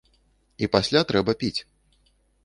І 0.63 0.69
пасля 0.75 1.03
трэба 1.11 1.35
піць. 1.43 1.61